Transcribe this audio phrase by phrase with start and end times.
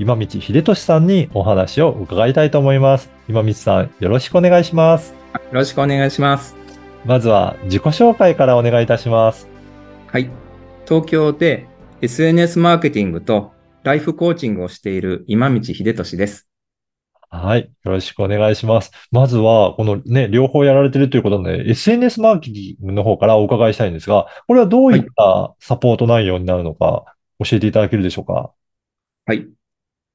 [0.00, 3.10] 今道秀俊さんにお話を伺いたいと思います。
[3.28, 5.12] 今道さん、よろしくお願いします。
[5.34, 6.56] よろしくお願いします。
[7.04, 9.46] まずは自己紹介からお願いいたします。
[10.06, 10.30] はい。
[10.88, 11.66] 東京で
[12.00, 13.52] SNS マーケティングと
[13.82, 16.48] ライフコーチングをしている今道秀俊です。
[17.28, 17.70] はい。
[17.84, 18.92] よろしくお願いします。
[19.12, 27.04] まずは、このね、両方やられてるということなので、SNS マーケティングの方からお伺いしたいんですが、これはどういったサポート内容になるのか、
[27.38, 28.52] 教えていただけるでしょうか？
[29.26, 29.46] はい。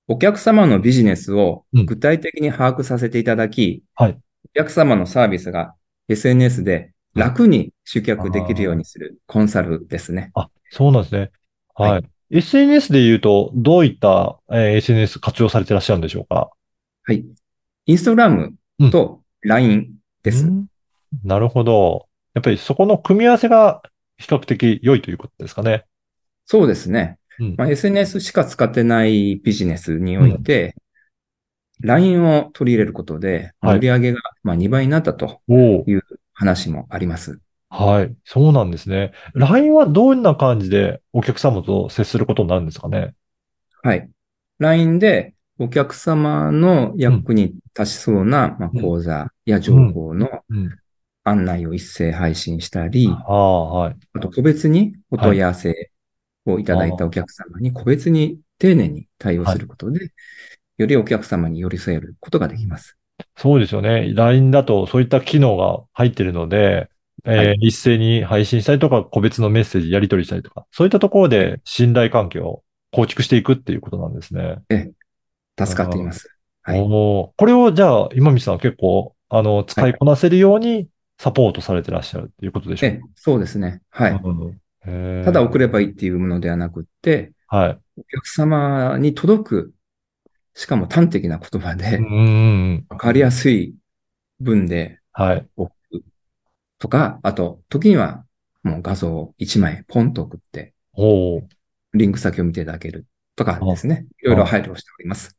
[0.08, 5.74] お客様のビジネスをうん具体的に把握させていただき、はいお客様のサービスが
[6.08, 10.32] SNS で楽に集客できるようにするコンサルですね。
[10.34, 11.32] あ、そうなんですね。
[11.74, 11.92] はい。
[11.92, 16.52] は SNS で言うと、どういった、えー SNS 活用されていらっしゃるんでしょうか？
[17.04, 17.26] はい。
[17.88, 18.56] インスタグラム
[18.92, 20.46] と LINE です。
[20.46, 20.68] うん
[21.24, 22.08] なるほど。
[22.34, 23.82] やっぱりそこの組み合わせが
[24.18, 25.86] 比較的良いということですかね。
[26.46, 27.18] そうですね。
[27.40, 30.76] うんまあ、SNS しか使ってないビジネスにおいて、
[31.82, 36.02] LINE を取り入れることで、売り上げがまあ2倍になったという
[36.34, 37.40] 話もあります。
[37.70, 38.16] はい。
[38.24, 39.12] そうなんですね。
[39.34, 43.14] LINE はどんな感じでお客様と接することになるんですかね？
[43.84, 44.10] はい。
[44.60, 50.70] LINE でお客様の役に立ちそうな、まあ、講座や情報のうん。
[51.28, 53.10] 案内を一斉配信したり。
[53.10, 55.90] あと個別にお問い合わせ
[56.46, 60.12] をいただいたお客様に個別に丁寧に対応することで、
[60.78, 62.98] よりお客様に寄り添えることができます。
[63.38, 64.14] そうですよね。
[64.14, 66.90] LINE だとそういった機能が入っているので、
[67.26, 74.58] えーはい一斉に配信したりとか、個別のメッセージやり取りしたりとか、そういったところで信頼関係を構築していくっていうことなんですね。
[75.58, 76.30] 助かっています。
[76.64, 76.80] はい。
[76.80, 83.82] これをじゃあ、今見さんは結構、あの、使いこなせるようにサポートされてらっしゃるっていうことでしょうえ、そうですね。
[83.90, 84.12] はい。
[84.14, 84.22] かい
[85.24, 87.80] ただ送ればいいっていうものではなくって、はい。
[87.98, 89.74] お客様に届く、
[90.54, 92.00] しかも端的な言葉で。
[92.90, 93.76] わかりやすい
[94.40, 95.48] 文ではい。
[95.56, 96.04] 送る
[96.78, 98.26] とか、あと、時には
[98.64, 100.74] もう画像を1枚ポンと送って、
[101.94, 104.06] リンク先を見ていただけるとかですね。
[104.22, 105.38] いろいろ配慮しております。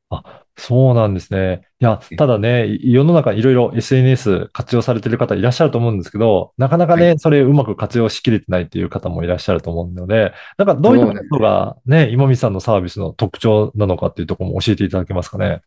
[0.59, 1.62] そうなんですね。
[1.81, 15.63] いや、ただね、い世の中いろいろ SNS 活用されてる方いらっしゃると思うんですけど、なかなかね、はそれうまく活用しきれてないっていう方もいらっしゃると思うので、なんかどういったことがね、今見さんのサービスの特徴なのかっていうところも教えていただけますかね？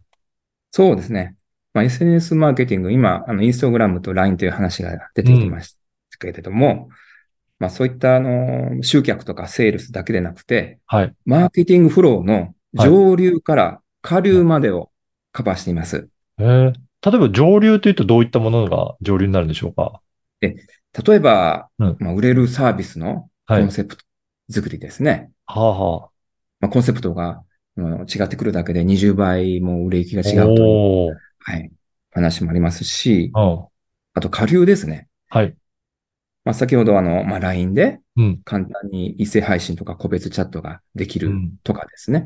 [0.71, 1.35] そうですね。
[1.73, 6.89] まあ、SNS マーケティング、今、あの、インスタグラムと LINE という話が出てきましたけれども、
[7.59, 11.13] まあ、そういった、あの、集客とかセールスだけでなくて、はい。
[11.25, 14.91] マーケティングフローの上流から下流までを
[15.31, 16.07] カバーしています。
[16.39, 20.01] えー例えば上流というとどういったものが上流になるんでしょうか？
[20.41, 20.53] 例
[21.13, 23.63] えば、うんまあ、売れるサービスのコはい。
[23.63, 24.03] ンセプト
[24.51, 25.31] 作りですね。
[25.45, 26.09] はあは
[26.59, 27.43] まあ、コンセプトが、
[27.77, 30.29] うん違ってくるだけで20倍も売れ行きがあ。
[30.29, 31.71] 違うという、はい、
[32.11, 33.67] 話もありますし、うん。
[34.15, 35.07] あと下流ですね。
[35.29, 35.55] はい。
[36.45, 38.41] まあ、先ほどあの、まあ、LINE でうん。
[38.43, 42.25] 簡単に一斉配信とか個別チャットができるうんとかですね。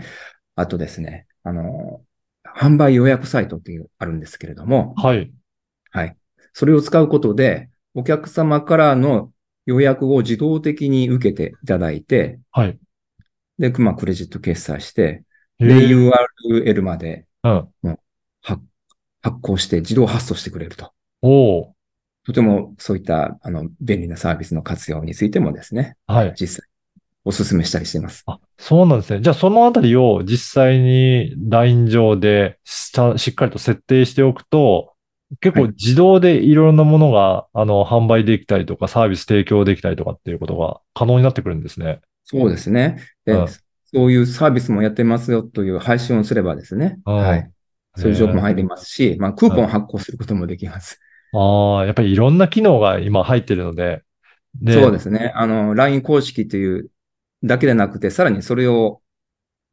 [0.56, 2.02] あとですね、あの、
[2.56, 5.32] 販売予約サイトっていうあるんですけれども、はい。
[5.92, 6.16] はい。
[6.54, 9.32] それを使うことで、お客様からの
[9.66, 12.80] 予約を自動的に受けていただいて、はい。
[13.60, 15.24] で、まあ、クレジット決済して、
[15.60, 16.12] へで、ー
[16.50, 18.00] URL までうん。
[18.42, 18.62] 発
[19.22, 20.92] 発行して自動発送してくれると。
[21.22, 21.74] おー
[22.26, 26.34] とてもそういった、あの、便利なサービスの活用についてもですね、はい。
[26.40, 26.70] 実際、
[27.26, 28.24] お勧めしたりしています。
[28.28, 29.22] あ、そうなんですね。
[29.22, 34.94] じゃあ、そのあたりを実際に LINE 上でししっかりと設定しておくと、
[35.42, 42.02] 結構はい自動でいろんなものが、あの、販売できたりとか、サービス提供できたりとかっていうことが可能になってくるんですね。
[42.24, 42.98] そうですね。
[43.26, 43.48] でうん
[43.96, 47.52] そういうサービスもやってますよという配信をすればですね、うんはい。
[47.96, 51.00] そういう情報も入りますし、まあ、クーポン発行することもできます。
[51.34, 54.04] ああ、やっぱりいろんな機能が今入ってるので。
[54.56, 55.32] でそうですね。
[55.36, 56.90] あの、LINE 公式という
[57.44, 59.02] だけでなくて、さらにそれを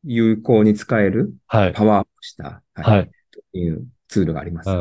[0.04, 1.72] 有効に使えるはい。
[1.72, 3.10] パワーアップした、はい。
[3.52, 4.70] というツールがあります。
[4.70, 4.72] う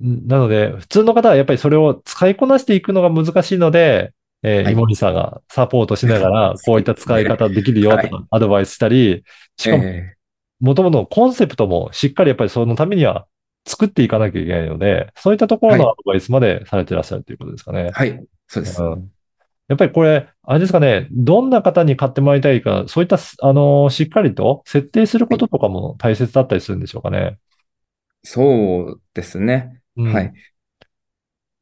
[0.00, 0.26] ん。
[0.26, 4.12] なので、普通の方はやっぱりそれを使いこなしていくのが難しいので、
[4.42, 9.24] えー、はいイモリさんがサポートしながら、 こういった使い方できるよとはいかアドバイスしたり、
[9.56, 10.14] しかも、え
[10.60, 13.26] もともとコンセプトもしっかりやっぱりそのためには
[13.66, 17.90] 作っていかなきゃいけないので、そういったところのアドバイスまでされてらっしゃるということですかね。
[17.92, 18.24] はい。
[18.48, 18.82] そうです。
[18.82, 19.12] うん
[19.68, 27.38] やっぱりこれ、あれですかね、どんな方に買ってもらいたいか、そういった、あの、しっかりと設定することとかも大切だったりするんでしょうかね。
[28.22, 29.80] そうですね。
[29.96, 30.32] うんはい。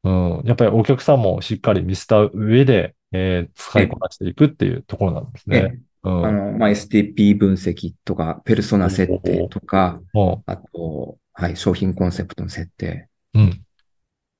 [0.03, 0.41] うん。
[0.45, 5.81] やっぱりお客さんもしっかり見せた上で、えー使いこなしていくっていうところなんですえね。
[6.03, 6.25] うん。
[6.25, 13.07] あの、まあ、STP 分析とか、ペルソナ設定とか、もあと、はい、商品コンセプトの設定。
[13.33, 13.61] ううん。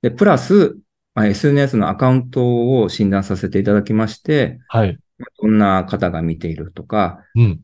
[0.01, 0.77] で、プラス、
[1.13, 4.97] まあ、SNS のアカウントを診断させていただきまして、はい。
[5.17, 7.55] まあどんな方が見ているとか、うん。
[7.57, 7.61] ど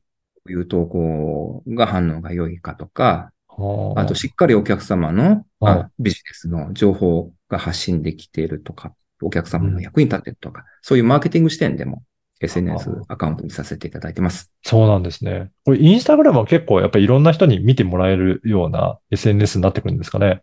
[0.47, 12.03] ういう投稿が反応が良いかとか、はああとしっかりお客様の、あ、ビジネスの情報が発信できているとか、お客様の役に立っているとか、そういうマーケティング視点でも
[12.39, 14.51] SNS アカウントにさせていただいてます。
[14.63, 15.51] そうなんですね。
[15.65, 20.41] これ、インスタグラムは結構やっぱりいろんな人に見てもらえるような SNS になってくるんですかね？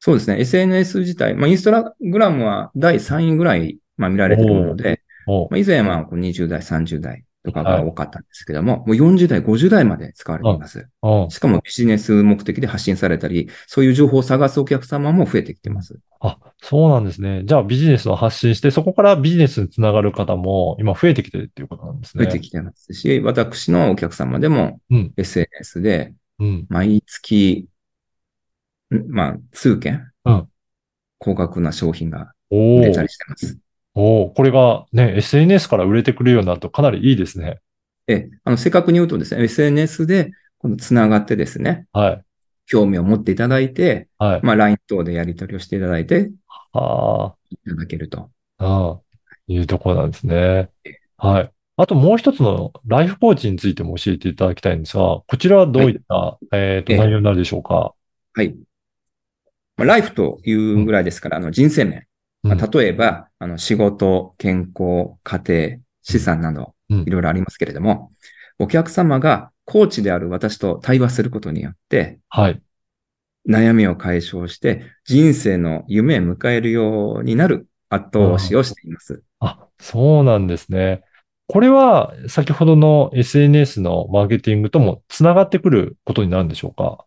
[0.00, 0.40] そうですね。
[0.40, 10.88] SNS 自体、まあ、インスタグラムは第3位ぐらい、まあ、見られているので、おまあ、以前はこう20代、30代とかが多かったんですけども、もう40代、50代まで使われています。
[11.02, 15.98] うんしかもビジネス目的で発信されたり、そういう情報を探すお客様も増えてきてます。
[16.20, 17.42] あ、そうなんですね。
[17.44, 22.24] じゃあビジネスを発信して、そこからビジネスにつながる方も今増えてきてるっていうことなんですね。
[22.24, 25.12] 増えてきてますし、私のお客様でもうん。
[25.16, 26.66] SNS でうん。
[26.68, 27.68] 毎月、
[28.90, 30.48] んまあ、数件、うん
[31.18, 33.58] 高額な商品がおお売れたりしてます。
[33.94, 37.58] おーこれがね、SNS から売れてくるようになるとかなりいいですね。
[38.06, 42.24] え、あの、正確に言うとですね、SNS で、このつながってですね、はい。
[42.66, 44.40] 興味を持っていただいて、はい。
[44.42, 46.30] まあ、LINE 等でやり取りをしていただいて、
[46.72, 48.30] あいただけると。
[48.58, 49.00] あ、ああ、
[49.46, 50.70] いうところなんですね。
[51.16, 51.50] はい。
[51.76, 57.94] あともう一つのライフコーチについても教えていただきたいんですが、こちらはどういった、えっと、ええ内容になるでしょうか？
[58.34, 58.54] はい。
[59.76, 62.07] まあ、ライフというぐらいですから、あの、人生面。
[62.48, 65.42] まうんあ、例えば、あの、仕事、健康、家
[65.72, 68.10] 庭、資産などうん、いろいろありますけれども、
[68.58, 72.62] お客様がコーチである私と対話することによって、はい。
[73.48, 79.22] 悩みを解消して、人生の夢を迎えるようになる後押しをしています。
[79.40, 81.02] あ、そうなんですね。
[81.46, 87.06] これは先ほどの SNS のマーケティングともつながってくることになるんでしょうか？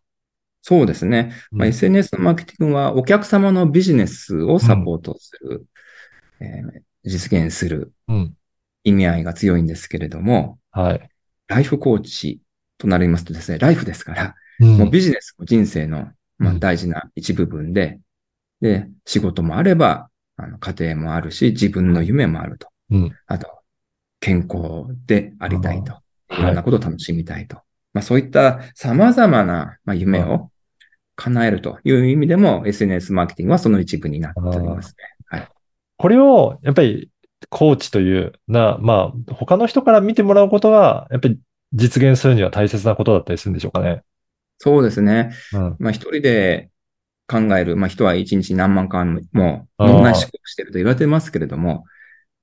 [0.62, 1.34] そうですね。
[1.52, 5.66] まあ、うん SNS のマーケティングはお客様のビジネスをサポートする、
[6.40, 8.36] えー実現するうん。
[8.84, 11.10] 意味合いが強いんですけれども、はい。
[11.48, 12.42] ライフコーチ
[12.78, 18.00] となりますとですね、ライフですから、うんもうビジネスも人生の、まあ、うん大事な一部分で、
[18.62, 22.68] で、仕事もあれば、あの家庭もあるし、自分の夢もあると。
[22.92, 23.12] うん。
[23.26, 23.48] あと、
[24.20, 25.94] 健康でありたいと。
[26.30, 27.58] いろんなことを楽しみたいと。
[27.94, 30.50] まあそういった様々な、まあ、夢を
[31.16, 34.96] 叶えるという意味でも SNS マーケティングはその一部になっております
[35.32, 35.48] ね。
[36.02, 37.12] これを、やっぱり、
[37.50, 41.40] コーチというな、まあ、他の人から見てもらうことが、やっぱり
[41.74, 44.02] 実現するには大切なことだったりするんでしょうかね。
[44.58, 45.32] そうですね。
[45.54, 45.76] うん。
[45.78, 46.72] まあ一人で
[47.28, 51.86] 考える、まあ人は一日何万回もあー脳内思考してると言われてますけれども、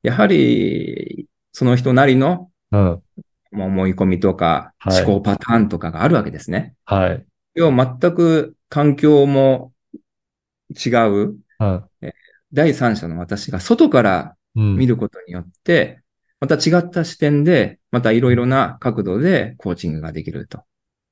[0.05, 3.03] やはりその人なりのうん。
[3.51, 6.75] まあ思い込みとかはい思考パターンとかがあるわけですね。
[6.85, 7.25] はい。
[7.55, 9.73] 要は全く環境も
[10.71, 11.85] 違ううん。
[12.53, 14.77] 第三者の私が外からうん。
[14.77, 16.01] 見ることによって、
[16.41, 20.63] また違った視点で、またいろいろな角度でコーチングができると。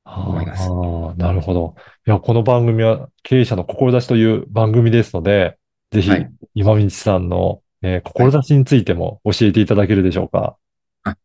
[0.05, 1.75] 思いますああ、なるほど。
[2.07, 5.59] いや、この番組は経営者の志という番組ですので、
[5.91, 10.57] ぜひはい、今道さんの、えー志についても教えていただけるでしょうか？
[11.03, 11.17] はい。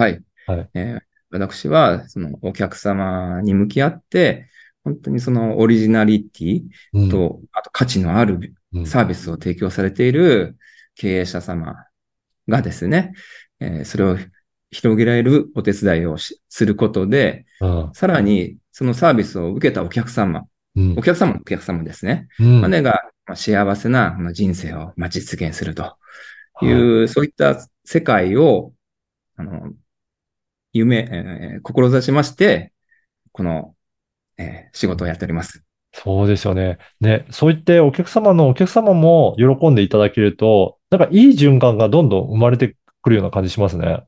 [0.00, 0.22] はい
[0.74, 4.48] えー私は、そのお客様に向き合って、
[4.84, 6.62] 本当にそのオリジナリティ
[6.92, 7.10] うん。
[7.10, 8.86] と、あと価値のあるうん。
[8.86, 10.56] サービスを提供されている
[10.94, 11.74] 経営者様
[12.48, 13.12] がですね、
[13.60, 14.16] えーそれを
[14.70, 17.90] 広げられるお手伝いをしすることで、うん。
[17.92, 20.44] さらにそのサービスを受けたお客様、
[20.76, 20.94] うん。
[20.98, 22.60] お客様のお客様ですね、うん。
[22.60, 25.96] までがまあ幸せなまあ人生をまあ実現すると
[26.62, 26.74] いはい。
[27.02, 28.72] う、そういった世界を、
[29.36, 29.72] あの、
[30.76, 32.72] 夢、えー志しまして、
[33.32, 33.74] この、
[34.38, 35.62] えー仕事をやっております。
[35.92, 36.78] そうですよね。
[37.00, 44.02] ね、そう言ってお客様のお客様も喜んでいただけると、なんかいい循環がどんどん生まれてくるような感じしますね。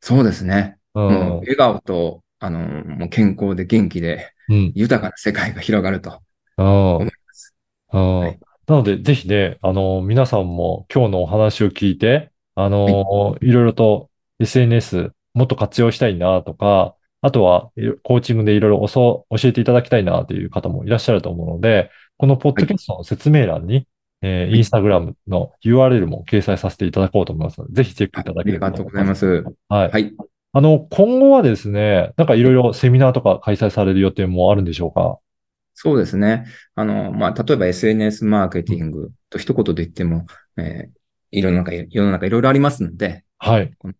[0.00, 0.78] そうですね。
[0.94, 1.00] う。
[1.00, 4.72] もうん笑顔と、あの、もう健康で元気でうん。
[4.74, 6.22] 豊かな世界が広がると
[6.56, 6.66] うん
[6.96, 7.54] 思います。
[7.92, 17.70] うんはいなので、ぜひね、あの、皆さんも今日のお話を聞いて、あの、いろいろと SNS もっと活用したいなとか、あとは、
[18.02, 23.86] コーチングでいろいろ教教えていただきたいなという方もいらっしゃると思うので、このポッドキャストの説明欄に、
[24.20, 29.44] えー、インスタグラムの URL も掲載させていただこうと思いますので、ぜひチェックいただあければりがとうございます。
[29.70, 29.90] はい。
[29.90, 30.14] はい。
[30.52, 35.18] あの、今後はですね、なんかいろいろセミナーとか開催される予定もあるんでしょうか？
[35.72, 36.44] そうですね。
[36.74, 40.26] あの、まあ、例えば SNS マーケティングと一言で言っても、
[40.58, 41.00] えー
[41.32, 43.72] いろんな中、世の中いろいろありますので、はい。
[43.82, 43.92] まあ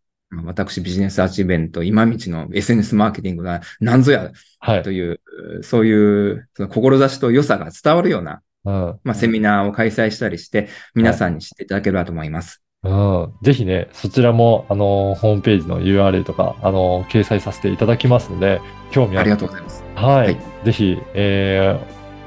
[0.44, 4.90] 私、ビジネスアーチイベント、今道の SNS マーケティングが何ぞやはいと。
[4.90, 5.20] いう、
[5.62, 9.00] そういうその志と良さが伝わるような、うん。
[9.02, 12.62] まあ、セミナーを開催したりして、皆さんに知っていただければと思います。
[12.82, 13.32] うん。
[13.42, 18.60] ぜひね、そちらも、あの、ホームページの URL とか、あの、掲載させていただきますので、
[18.90, 19.84] 興味あありるがとうございます。
[19.94, 20.26] はい。
[20.26, 21.74] はいぜひ、え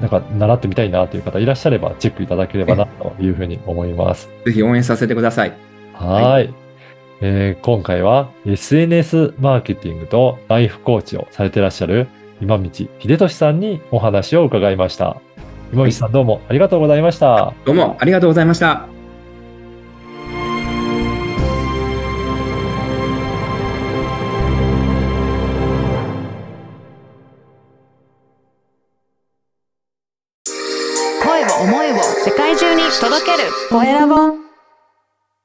[0.00, 4.28] なんか、習ってみたいなという方いらっしゃれば、チェックいただければな、というふうに思います。
[4.44, 5.56] ぜひ応援させてください。
[5.92, 6.63] はい。
[7.26, 12.06] えー今回は SNS マーケティングとライフコーチをされてらっしゃる
[12.42, 15.16] 今道秀俊さんにお話を伺いました。
[15.72, 17.54] 今道さんどうもありがとうございました。
[17.64, 18.93] どうもありがとうございました。